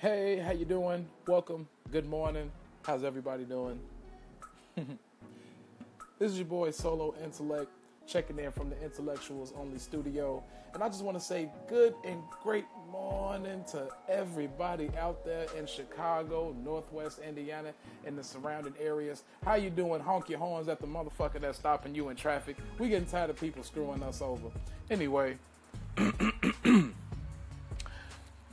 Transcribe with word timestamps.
Hey, 0.00 0.38
how 0.38 0.52
you 0.52 0.64
doing? 0.64 1.08
Welcome. 1.26 1.66
Good 1.90 2.08
morning. 2.08 2.52
How's 2.82 3.02
everybody 3.02 3.42
doing? 3.42 3.80
this 4.76 4.86
is 6.20 6.36
your 6.36 6.46
boy 6.46 6.70
Solo 6.70 7.16
Intellect 7.20 7.68
checking 8.06 8.38
in 8.38 8.52
from 8.52 8.70
the 8.70 8.80
Intellectuals 8.80 9.52
Only 9.58 9.80
studio. 9.80 10.40
And 10.72 10.84
I 10.84 10.86
just 10.86 11.02
want 11.02 11.18
to 11.18 11.24
say 11.24 11.50
good 11.68 11.96
and 12.04 12.22
great 12.44 12.66
morning 12.92 13.64
to 13.72 13.88
everybody 14.08 14.88
out 14.96 15.24
there 15.24 15.46
in 15.58 15.66
Chicago, 15.66 16.54
Northwest 16.64 17.18
Indiana, 17.18 17.72
and 18.06 18.16
the 18.16 18.22
surrounding 18.22 18.74
areas. 18.80 19.24
How 19.44 19.56
you 19.56 19.68
doing? 19.68 20.00
Honk 20.00 20.28
your 20.28 20.38
horns 20.38 20.68
at 20.68 20.80
the 20.80 20.86
motherfucker 20.86 21.40
that's 21.40 21.58
stopping 21.58 21.92
you 21.92 22.10
in 22.10 22.14
traffic. 22.14 22.56
We 22.78 22.88
getting 22.88 23.08
tired 23.08 23.30
of 23.30 23.40
people 23.40 23.64
screwing 23.64 24.04
us 24.04 24.22
over. 24.22 24.46
Anyway, 24.92 25.38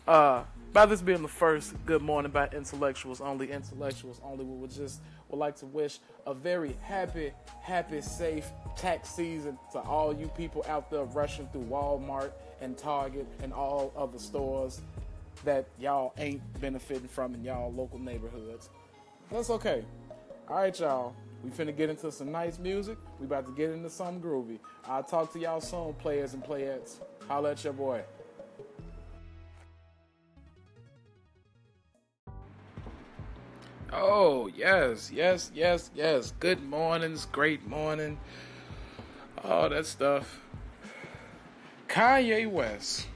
uh, 0.08 0.42
by 0.76 0.86
this 0.86 1.02
being 1.02 1.22
the 1.22 1.28
first 1.30 1.74
good 1.86 2.02
morning 2.02 2.30
by 2.30 2.50
intellectuals 2.50 3.22
only, 3.22 3.50
intellectuals 3.50 4.20
only, 4.22 4.44
we 4.44 4.58
would 4.58 4.70
just 4.70 5.02
would 5.30 5.38
like 5.38 5.56
to 5.56 5.66
wish 5.66 6.00
a 6.28 6.34
very 6.34 6.76
happy, 6.82 7.32
happy, 7.62 8.02
safe 8.02 8.46
tax 8.76 9.08
season 9.08 9.58
to 9.72 9.80
all 9.80 10.14
you 10.14 10.28
people 10.36 10.66
out 10.68 10.92
there 10.92 11.06
rushing 11.06 11.48
through 11.54 11.64
Walmart 11.64 12.34
and 12.60 12.78
Target 12.78 13.26
and 13.42 13.54
all 13.54 13.94
other 13.96 14.20
stores 14.20 14.82
that 15.46 15.66
y'all 15.80 16.14
ain't 16.18 16.42
benefiting 16.60 17.08
from 17.08 17.34
in 17.34 17.46
y'all 17.46 17.72
local 17.72 17.98
neighborhoods. 17.98 18.70
That's 19.32 19.50
okay. 19.52 19.86
All 20.50 20.58
right, 20.58 20.78
y'all. 20.78 21.16
We 21.42 21.52
finna 21.52 21.76
get 21.76 21.90
into 21.90 22.12
some 22.12 22.34
nice 22.34 22.60
music. 22.60 22.98
We 23.22 23.28
about 23.28 23.46
to 23.46 23.54
get 23.54 23.70
into 23.70 23.90
some 23.90 24.20
groovy. 24.20 24.60
I'll 24.86 25.04
talk 25.04 25.32
to 25.34 25.40
y'all 25.40 25.62
soon, 25.62 25.94
players 25.94 26.34
and 26.34 26.44
playettes. 26.44 26.98
Holla 27.30 27.52
at 27.52 27.64
your 27.64 27.72
boy. 27.72 28.02
Oh, 33.98 34.48
yes, 34.48 35.10
yes, 35.10 35.52
yes, 35.56 35.90
yes. 35.96 36.34
Good 36.42 36.62
mornings, 36.62 37.28
great 37.28 37.66
morning, 37.66 38.20
all 39.42 39.70
that 39.70 39.86
stuff. 39.86 40.42
Kanye 41.88 42.52
West, 42.52 43.08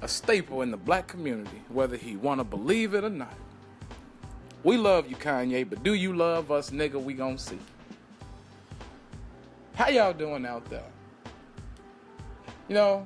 a 0.00 0.06
staple 0.06 0.62
in 0.62 0.70
the 0.70 0.76
black 0.76 1.08
community, 1.08 1.60
whether 1.68 1.96
he 1.96 2.16
want 2.16 2.38
to 2.38 2.44
believe 2.44 2.94
it 2.94 3.02
or 3.02 3.10
not. 3.10 3.34
We 4.62 4.76
love 4.76 5.10
you, 5.10 5.16
Kanye, 5.16 5.68
but 5.68 5.82
do 5.82 5.94
you 5.94 6.14
love 6.14 6.52
us, 6.52 6.70
nigga? 6.70 7.02
We 7.02 7.14
gonna 7.14 7.36
see. 7.36 7.58
How 9.74 9.88
y'all 9.88 10.12
doing 10.12 10.46
out 10.46 10.64
there? 10.70 10.86
You 12.68 12.76
know, 12.76 13.04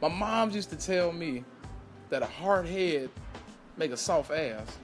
my 0.00 0.08
mom 0.08 0.52
used 0.52 0.70
to 0.70 0.76
tell 0.76 1.10
me 1.10 1.42
that 2.10 2.22
a 2.22 2.26
hard 2.26 2.66
head 2.68 3.10
make 3.76 3.90
a 3.90 3.96
soft 3.96 4.30
ass. 4.30 4.78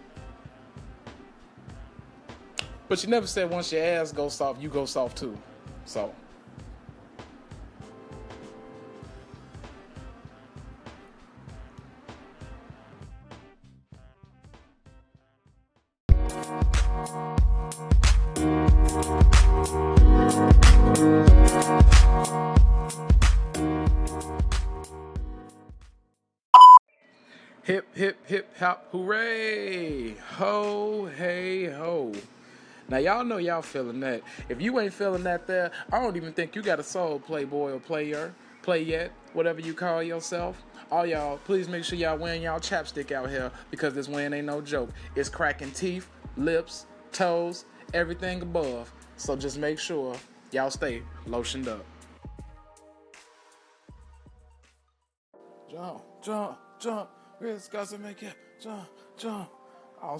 But 2.86 2.98
she 2.98 3.06
never 3.06 3.26
said 3.26 3.50
once 3.50 3.72
your 3.72 3.82
ass 3.82 4.12
goes 4.12 4.34
soft, 4.34 4.60
you 4.60 4.68
go 4.68 4.84
soft 4.84 5.16
too. 5.18 5.36
So. 5.86 6.12
Hip, 27.64 27.96
hip, 27.96 28.18
hip, 28.26 28.58
hop, 28.58 28.88
hooray! 28.92 30.16
Ho, 30.36 31.06
hey, 31.16 31.64
ho. 31.64 32.12
Now, 32.88 32.98
y'all 32.98 33.24
know 33.24 33.38
y'all 33.38 33.62
feeling 33.62 34.00
that. 34.00 34.22
If 34.48 34.60
you 34.60 34.78
ain't 34.78 34.92
feeling 34.92 35.22
that 35.24 35.46
there, 35.46 35.70
I 35.90 36.00
don't 36.00 36.16
even 36.16 36.32
think 36.32 36.54
you 36.54 36.62
got 36.62 36.78
a 36.78 36.82
soul, 36.82 37.18
playboy 37.18 37.72
or 37.72 37.80
player, 37.80 38.34
play 38.62 38.82
yet, 38.82 39.12
whatever 39.32 39.60
you 39.60 39.74
call 39.74 40.02
yourself. 40.02 40.62
All 40.90 41.06
y'all, 41.06 41.38
please 41.38 41.68
make 41.68 41.84
sure 41.84 41.98
y'all 41.98 42.18
wearing 42.18 42.42
y'all 42.42 42.60
chapstick 42.60 43.10
out 43.10 43.30
here 43.30 43.50
because 43.70 43.94
this 43.94 44.08
wind 44.08 44.34
ain't 44.34 44.46
no 44.46 44.60
joke. 44.60 44.90
It's 45.16 45.28
cracking 45.28 45.70
teeth, 45.70 46.08
lips, 46.36 46.86
toes, 47.12 47.64
everything 47.94 48.42
above. 48.42 48.92
So 49.16 49.34
just 49.34 49.58
make 49.58 49.78
sure 49.78 50.16
y'all 50.52 50.70
stay 50.70 51.02
lotioned 51.26 51.68
up. 51.68 51.84
Jump, 55.70 56.02
jump, 56.22 56.58
jump. 56.78 57.08
Risk 57.40 57.72
got 57.72 57.88
to 57.88 57.98
make 57.98 58.22
it. 58.22 58.34
Jump, 58.60 58.88
jump. 59.16 59.50
Oh, 60.04 60.18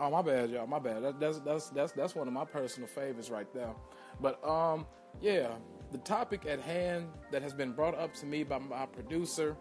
oh, 0.00 0.10
my 0.10 0.22
bad, 0.22 0.50
y'all. 0.50 0.66
My 0.68 0.78
bad. 0.78 1.02
That, 1.02 1.20
that's 1.20 1.40
that's 1.40 1.70
that's 1.70 1.92
that's 1.92 2.14
one 2.14 2.28
of 2.28 2.34
my 2.34 2.44
personal 2.44 2.88
favorites 2.88 3.30
right 3.30 3.52
there. 3.54 3.74
But 4.20 4.44
um, 4.48 4.86
yeah, 5.20 5.48
the 5.92 5.98
topic 5.98 6.46
at 6.46 6.60
hand 6.60 7.08
that 7.32 7.42
has 7.42 7.54
been 7.54 7.72
brought 7.72 7.98
up 7.98 8.14
to 8.16 8.26
me 8.26 8.44
by 8.44 8.58
my 8.60 8.86
producer 8.86 9.56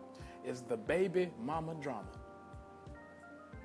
is 0.45 0.61
the 0.61 0.77
baby 0.77 1.31
mama 1.41 1.75
drama. 1.81 2.07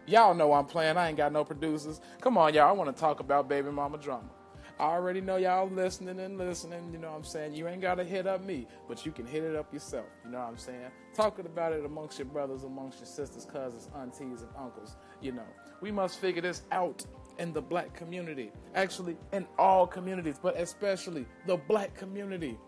Y'all 0.06 0.34
know 0.34 0.53
I'm 0.54 0.66
playing. 0.66 0.97
I 0.97 1.08
ain't 1.08 1.19
got 1.19 1.32
no 1.32 1.44
producers. 1.44 2.00
Come 2.20 2.38
on, 2.38 2.54
y'all. 2.54 2.69
I 2.69 2.72
want 2.72 2.94
to 2.94 3.00
talk 3.00 3.20
about 3.20 3.48
baby 3.48 3.70
mama 3.70 3.98
drama. 3.98 4.30
I 4.78 4.84
already 4.84 5.21
know 5.21 5.37
y'all 5.37 5.69
listening 5.69 6.19
and 6.19 6.38
listening. 6.38 6.91
You 6.93 6.99
know 6.99 7.10
what 7.10 7.19
I'm 7.19 7.25
saying? 7.25 7.55
You 7.55 7.69
ain't 7.69 7.81
got 7.81 7.97
to 7.97 8.05
hit 8.05 8.27
up 8.27 8.44
me, 8.44 8.66
but 8.88 9.05
you 9.06 9.12
can 9.12 9.27
hit 9.27 9.43
it 9.43 9.55
up 9.55 9.72
yourself. 9.72 10.06
You 10.25 10.33
know 10.33 10.38
what 10.38 10.49
I'm 10.49 10.59
saying? 10.59 10.91
Talking 11.15 11.47
about 11.47 11.72
it 11.72 11.84
amongst 11.84 12.19
your 12.19 12.27
brothers, 12.27 12.65
amongst 12.65 12.99
your 12.99 13.06
sisters, 13.06 13.47
cousins, 13.50 13.88
aunties, 13.97 14.43
and 14.43 14.50
uncles. 14.59 14.97
You 15.21 15.33
know, 15.33 15.47
we 15.81 15.93
must 15.93 16.19
figure 16.19 16.43
this 16.43 16.62
out 16.72 17.05
in 17.38 17.53
the 17.53 17.62
black 17.62 17.94
community. 17.94 18.50
Actually, 18.75 19.16
in 19.33 19.47
all 19.59 19.87
communities, 19.87 20.38
but 20.43 20.59
especially 20.59 21.27
the 21.47 21.56
black 21.56 21.94
community. 21.94 22.59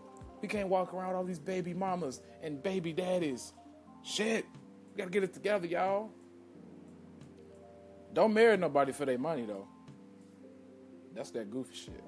We 0.41 0.47
can't 0.47 0.69
walk 0.69 0.93
around 0.93 1.15
all 1.15 1.23
these 1.23 1.39
baby 1.39 1.73
mamas 1.73 2.21
and 2.43 2.61
baby 2.61 2.93
daddies. 2.93 3.53
Shit. 4.03 4.45
We 4.93 4.99
gotta 4.99 5.09
get 5.09 5.23
it 5.23 5.33
together, 5.33 5.67
y'all. 5.67 6.11
Don't 8.13 8.33
marry 8.33 8.55
nobody 8.55 8.93
for 8.93 9.05
their 9.05 9.17
money, 9.17 9.45
though. 9.45 9.67
That's 11.15 11.31
that 11.31 11.49
goofy 11.49 11.73
shit. 11.73 12.03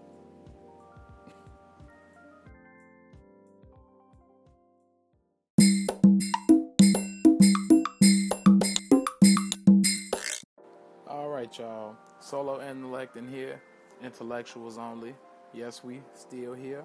All 11.08 11.30
right, 11.30 11.58
y'all. 11.58 11.96
Solo 12.20 12.62
intellect 12.62 13.16
in 13.16 13.30
here. 13.30 13.62
Intellectuals 14.04 14.78
only. 14.78 15.16
Yes, 15.54 15.86
we 15.86 16.02
still 16.14 16.54
here. 16.54 16.84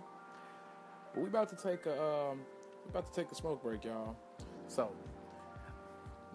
But 1.13 1.23
we 1.23 1.29
about 1.29 1.49
to 1.49 1.57
take 1.57 1.87
a 1.87 2.01
um, 2.01 2.43
we 2.85 2.91
about 2.91 3.13
to 3.13 3.21
take 3.21 3.33
a 3.33 3.35
smoke 3.35 3.65
break, 3.65 3.85
y'all. 3.85 4.17
So, 4.69 4.93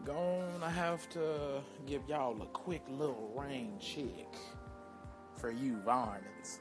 gonna 0.03 0.69
have 0.69 1.09
to 1.11 1.61
give 1.85 2.01
y'all 2.09 2.41
a 2.41 2.45
quick 2.47 2.83
little 2.89 3.31
rain 3.35 3.79
check 3.79 4.35
for 5.37 5.51
you 5.51 5.79
Varnins. 5.85 6.59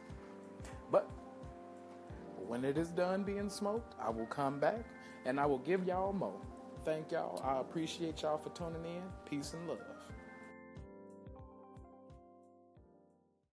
But 0.90 1.08
when 2.46 2.64
it 2.64 2.78
is 2.78 2.88
done 2.88 3.22
being 3.22 3.50
smoked, 3.50 3.94
I 4.00 4.10
will 4.10 4.26
come 4.26 4.60
back 4.60 4.84
and 5.24 5.40
I 5.40 5.46
will 5.46 5.58
give 5.58 5.84
y'all 5.84 6.12
more. 6.12 6.40
Thank 6.84 7.10
y'all. 7.12 7.42
I 7.44 7.60
appreciate 7.60 8.22
y'all 8.22 8.38
for 8.38 8.50
tuning 8.50 8.84
in. 8.84 9.02
Peace 9.28 9.54
and 9.54 9.66
love. 9.68 9.78